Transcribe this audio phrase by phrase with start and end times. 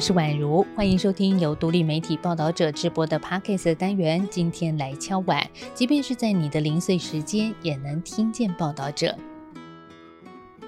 [0.00, 4.26] 是宛如，欢迎收听由独立媒体报道者直播的 Podcast 单元。
[4.30, 9.14] 今天来敲碗，即便是在你的零碎时间，也能听见报道者。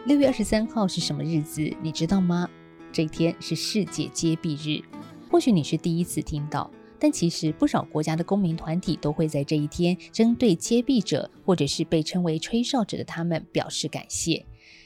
[0.04, 1.62] 六月二十三号是什么日子？
[1.80, 2.46] 你知道吗？
[2.92, 4.84] 这一天是世界揭弊日。
[5.30, 14.44] 或许你是第一次听到，但其实不少国家的公民团体都会在这一天针对揭弊者，或者是被称为吹哨者的他们表示感谢。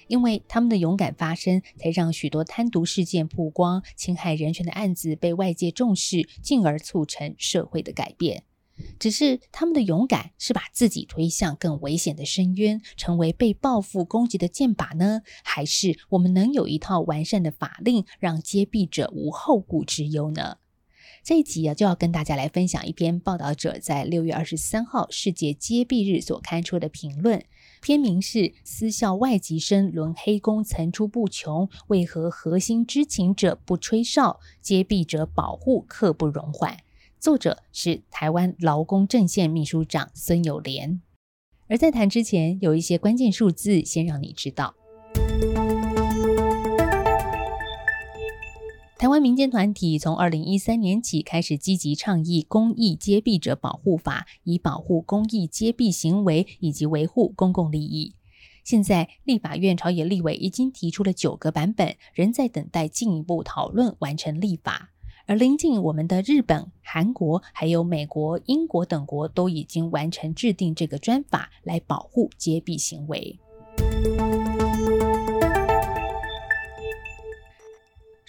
[0.08, 8.44] 因为他们的勇敢发声，才让许多贪渎事件曝光、侵害人权的案子被外界重视，进而促成社会的改变。
[8.98, 15.22] 只是他们的勇敢是把自己推向更危险的深渊，成为被报复攻击的箭靶呢？
[15.42, 20.58] 还是我们能有一套完善的法令，让揭弊者无后顾之忧呢？
[21.24, 27.42] 这一集啊，就要跟大家来分享一篇报道者在六月二十三号世界揭弊日所刊出的评论。
[27.86, 36.78] 片名是“私校外籍生轮黑工层出不穷，为何核心知情者不吹哨，揭弊者保护刻不容缓？”
[37.20, 41.00] 作者是台湾劳工阵线秘书长孙友莲。
[41.68, 44.74] 而在谈之前，有一些关键数字先让你知道。
[48.98, 58.14] 台湾民间团体从二零一三年起开始积极倡议公益揭弊者保护法，以保护公益揭弊行为以及维护公共利益。
[58.64, 64.92] 现在立法院朝野立委已经提出了九个版本，仍在等待进一步讨论完成立法。
[65.26, 73.38] 而临近我们的日本、韩国、还有美国、英国等国都已经完成制定这个专法来保护揭弊行为。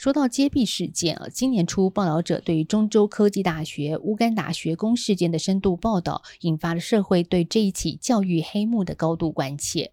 [0.08, 9.91] 说到揭弊事件啊，今年初报道者对于中州科技大学乌干达学工事件的深度报道，引发了社会对这一起教育黑幕的高度关切。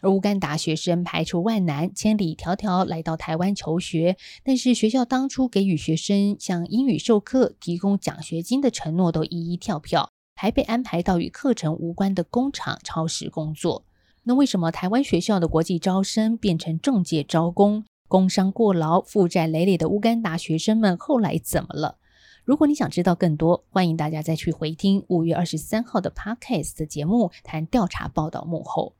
[0.00, 13.84] 而乌干达学生排除万难，千里迢迢来到台湾求学，但是学校当初给予学生像英语授课、提供奖学金的承诺都一一跳票，还被安排到与课程无关的工厂超时工作。
[14.22, 17.84] 那为什么台湾学校的国际招生变成中介招工？
[18.08, 21.96] 工伤过劳、负债累累的乌干达学生们后来怎么了？
[22.44, 28.94] 如果你想知道更多，欢迎大家再去回听五月二十三号的 Podcast 的节目，谈调查报道幕后。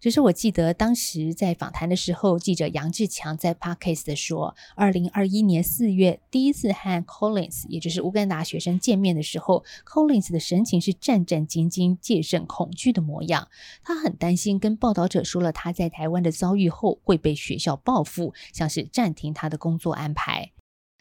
[0.00, 13.48] 只是我记得当时在访谈的时候，记者杨志强在 Podcast 说，二零二一年四月第一次和 Collins，也就是乌干达学生见面的时候，Collins 的神情是战战兢兢、戒慎恐惧的模样。
[13.82, 20.52] 他很担心，跟报道者说了他在台湾的遭遇后会被学校报复，像是暂停他的工作安排。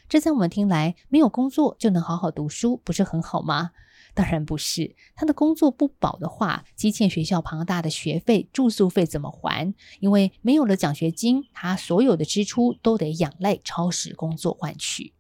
[0.10, 3.74] 这在我们听来，没有工作就能好好读书，不是很好吗？
[4.18, 9.76] 当然不是，他的工作不保的话，积欠学校庞大的学费、住宿费怎么还？
[10.00, 15.14] 因为没有了奖学金，他所有的支出都得仰赖超时工作换取。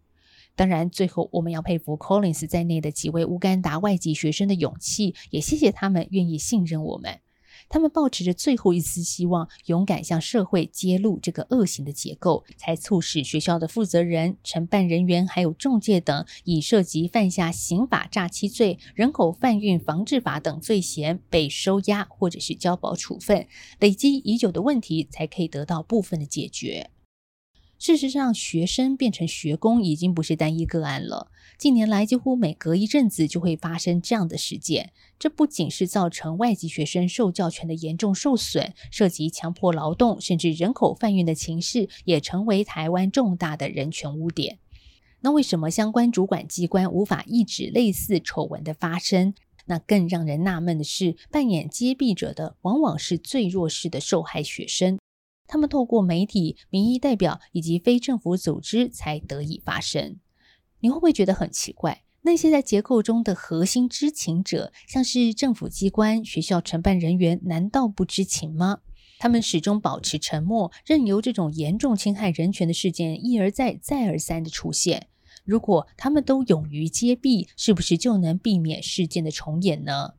[0.55, 7.19] 当然，最后我们要佩服 Collins 在内的几位乌干达外籍学生的勇气，也谢谢他们愿意信任我们。
[7.69, 23.47] 他们抱持着最后一丝希望，勇敢向社会揭露这个恶行的结构，才促使学校的负责人、承办人员还有中介等，以涉及犯下刑法诈欺罪、人口贩运防治法等罪嫌被收押或者是交保处分，
[23.79, 26.89] 累积已久的问题才可以得到部分的解决。
[27.79, 31.31] 事实上，学生变成学工已经不是单一个案了。
[31.59, 34.91] 近年来，几乎每隔一阵子就会发生这样的事件。
[35.19, 44.57] 这不仅是造成外籍学生受教权的严重受损，涉及强迫劳动甚至人口贩运的情势，也成为台湾重大的人权污点。
[45.21, 49.33] 那为什么相关主管机关无法抑制类似丑闻的发生？
[49.65, 54.97] 那更让人纳闷的是，扮演揭弊者的往往是最弱势的受害学生。
[55.47, 60.17] 他们透过媒体、民意代表以及非政府组织才得以发生。
[60.81, 62.03] 你会不会觉得很奇怪？
[62.23, 68.81] 那些在结构中的核心知情者，像是政府机关、学校承办人员，难道不知情吗？
[69.17, 75.07] 他们始终保持沉默，任由这种严重侵害人权的事件一而再、再而三的出现。
[75.45, 80.15] 如果他们都勇于揭弊，是不是就能避免事件的重演呢？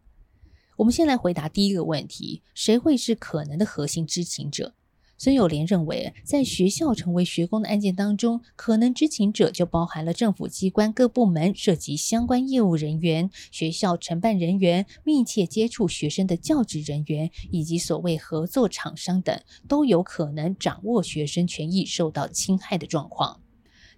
[0.79, 4.75] 我们先来回答第一个问题：谁会是可能的核心知情者？
[5.21, 19.37] 孙友莲认为，在学校成为学工的案件当中，可能知情者就包含了政府机关各部门涉及相关业务人员、学校承办人员、密切接触学生的教职人员，以及所谓合作厂商等，
[19.67, 23.41] 都有可能掌握学生权益受到侵害的状况。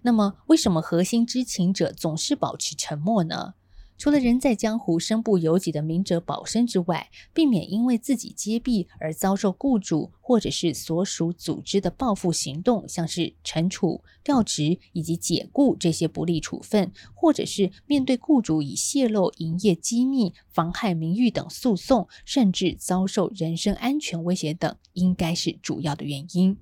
[0.01, 3.53] 那么，为什么核心知情者总是保持沉默呢？
[4.01, 26.57] 除了人在江湖身不由己的明哲保身之外，避免因为自己揭弊而遭受雇主或者是所属组织的报复行动，像是惩处、调职以及解雇这些不利处分，或者是面对雇主以泄露营业机密、妨害名誉等诉讼，甚至遭受人身安全威胁等，应该是主要的原因。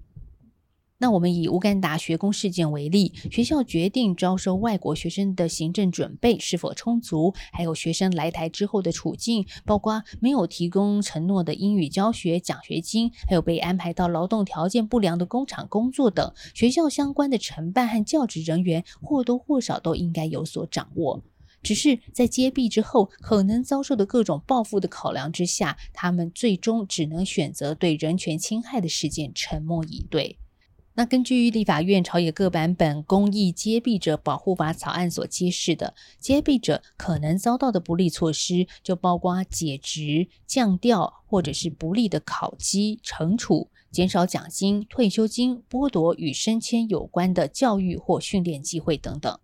[1.02, 21.24] 那我们以乌干达学工事件为例，学校决定招收外国学生的行政准备是否充足，还有学生来台之后的处境，包括没有提供承诺的英语教学、奖学金，还有被安排到劳动条件不良的工厂工作等，学校相关的承办和教职人员或多或少都应该有所掌握。
[21.64, 30.38] 只是在揭弊之后，可能遭受的各种报复的考量之下，他们最终只能选择对人权侵害的事件沉默以对。
[31.00, 49.40] 那根据立法院朝野各版本公益接弊者保护法草案所揭示的，接弊者可能遭到的不利措施，就包括解职、降调，或者是不利的考绩、惩处、减少奖金、退休金、剥夺与升迁有关的教育或训练机会等等。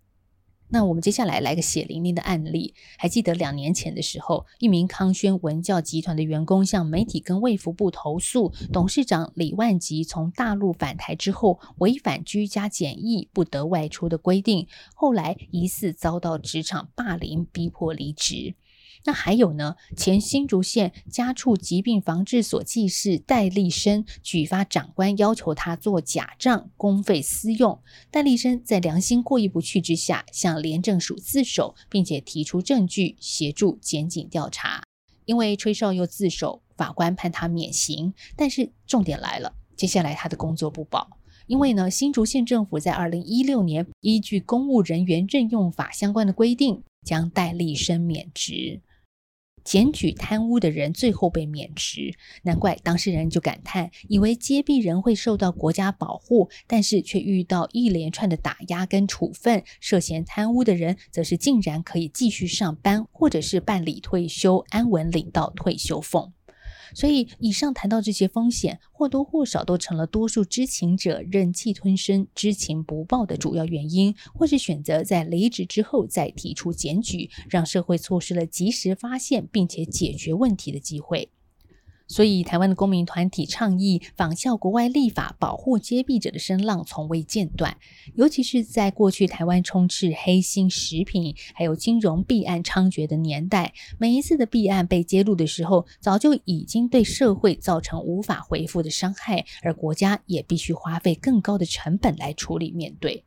[0.68, 2.74] 那我们接下来来个血淋淋的案例。
[2.98, 18.54] 还记得两年前的时候，一名康轩文教集团的员工向媒体跟卫福部投诉，董事长李万吉从大陆返台之后违反居家检疫不得外出的规定，后来疑似遭到职场霸凌，逼迫离职。
[19.06, 19.76] 那还有呢？
[19.96, 27.80] 前新竹县家畜疾病防治所技师戴立生举发长官要求他做假账，公费私用。
[28.10, 34.82] 戴立生在良心过意不去之下，向廉政署自首，并且提出证据协助检警调查。
[35.24, 38.12] 因为崔少又自首，法官判他免刑。
[38.34, 41.08] 但是重点来了，接下来他的工作不保，
[41.46, 48.80] 因为呢，新竹县政府在二零一六年依据公务人员任用法相关的规定，将戴立生免职。
[49.66, 52.14] 检举贪污的人最后被免职，
[52.44, 59.64] 难怪当事人就感叹，以为揭弊人会受到国家保护，但是却遇到一连串的打压跟处分。
[59.80, 66.35] 涉嫌贪污的人，则是竟然可以继续上班，或者是办理退休，安稳领到退休俸。
[66.94, 81.30] 所以，以上谈到这些风险，或多或少都成了多数知情者忍气吞声、知情不报的主要原因，或是选择在离职之后再提出检举，让社会错失了及时发现并且解决问题的机会。
[82.08, 87.76] 所以，台湾的公民团体倡议仿效国外立法保护揭弊者的声浪从未间断。
[88.14, 103.24] 尤其是在过去台湾充斥黑心食品还有金融弊案猖獗的年代，每一次的弊案被揭露的时候，早就已经对社会造成无法回复的伤害，而国家也必须花费更高的成本来处理面对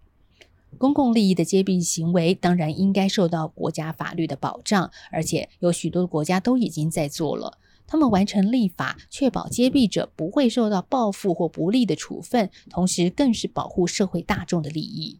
[0.77, 7.57] 公共利益的揭弊行为，当然应该受到国家法律的保障，而且有许多国家都已经在做了。
[7.91, 15.17] 他们完成立法，确保揭弊者不会受到报复或不利的处分，同时更是保护社会大众的利益。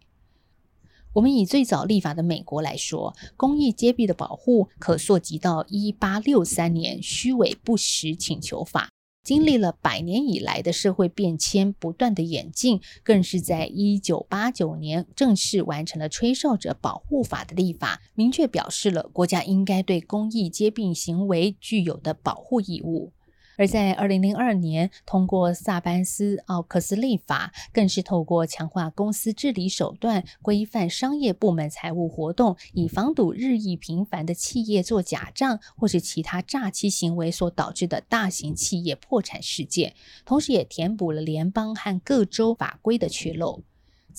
[1.13, 8.92] 我们以最早立法的美国来说，公益揭弊的保护可溯及到一八六三年虚伪不实请求法。
[9.24, 23.11] 经历了百年以来的社会变迁，不断的演进，更是在一九八九年正式完成了《吹哨者保护法》的立法，明确表示了国家应该对公益揭弊行为具有的保护义务。
[23.59, 43.63] 而在二零零二年通过萨班斯奥克斯立法，更是透过强化公司治理手段，规范商业部门财务活动，以防堵日益频繁的企业做假账或是其他诈欺行为所导致的大型企业破产事件，同时也填补了联邦和各州法规的缺漏。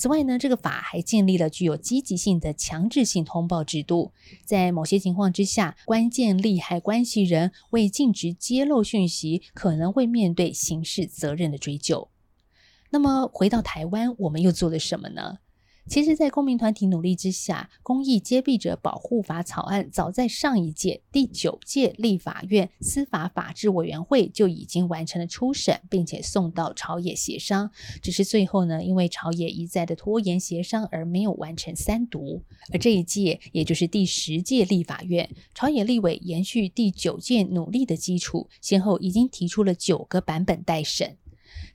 [0.00, 4.14] 此外呢，这个法还建立了具有积极性的强制性通报制度，
[4.46, 12.08] 在某些情况之下，关键利害关系人未尽职揭露讯息，可能会面对刑事责任的追究。
[12.88, 15.40] 那么回到台湾，我们又做了什么呢？
[15.90, 27.68] 其实，在公民团体努力之下，《公益揭弊者保护法》草案早在上一届第九届立法院司法法制委员会就已经完成了初审，并且送到朝野协商。
[28.00, 32.40] 只是最后呢，因为朝野一再的拖延协商，而没有完成三读。
[32.72, 41.16] 而这一届，也就是第十届立法院朝野立委延续第九届努力的基础，先后已经提出了九个版本待审。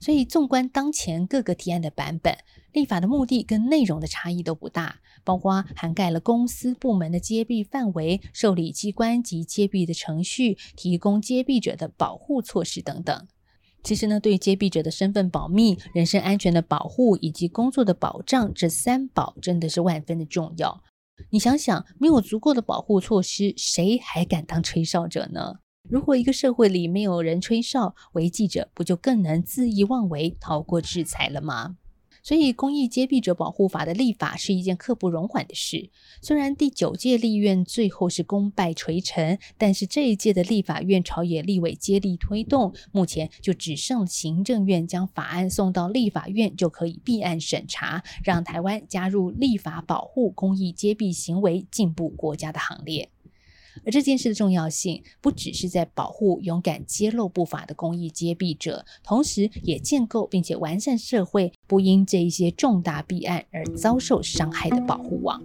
[0.06, 2.38] 所以，纵观当前各个提案的版本。
[2.72, 13.26] 立法的目的跟内容的差异都不大，包括涵盖了公司部门的揭弊范围、受理机关及揭弊的程序、提供揭弊者的保护措施等等。
[13.82, 20.84] 其实呢，对于揭弊者的身份保密、人身安全的保护以及工作的保障，这三保真的是万分的重要。
[21.30, 25.56] 你想想，没有足够的保护措施，谁还敢当吹哨者呢？
[25.88, 31.76] 如果一个社会里没有人吹哨，违纪者不就更能恣意妄为，逃过制裁了吗？
[32.24, 35.90] 所以，公益揭弊者保护法的立法是一件刻不容缓的事。
[36.20, 53.08] 虽然第九届立院最后是功败垂成，但是这一届的立法院朝野立委接力推动，目前就只剩行政院将法案送到立法院就可以立案审查，让台湾加入立法保护公益揭弊行为进步国家的行列。
[53.84, 65.42] 而这件事的重要性，不只是在保护勇敢揭露不法的公益揭弊者，同时也建构并且完善社会不因这一些重大弊案而遭受伤害的保护网。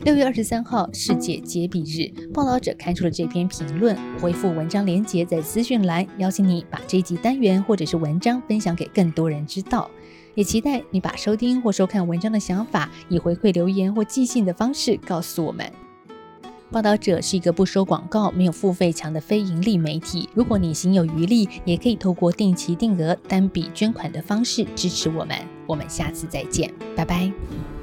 [0.00, 9.90] 六月二十三号，世界揭弊日，报道者刊出了这篇评论，回复文章连结在资讯栏，邀请你把这一集单元或者是文章分享给更多人知道。
[10.36, 15.68] 也期待你把收听或收看文章的想法，以回馈留言或寄信的方式告诉我们。
[16.70, 20.28] 报道者是一个不收广告、没有付费墙的非盈利媒体。
[20.34, 25.36] 如果你心有余力，也可以透过定期定额、单笔捐款的方式支持我们。
[25.66, 27.75] 我们下次再见，拜拜。